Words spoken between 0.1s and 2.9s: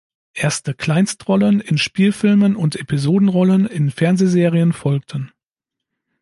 Erste Kleinstrollen in Spielfilmen und